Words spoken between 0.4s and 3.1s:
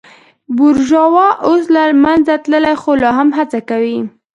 بورژوا اوس له منځه تللې خو لا